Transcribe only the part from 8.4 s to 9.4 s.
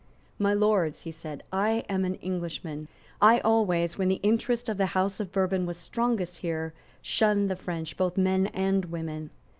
and women.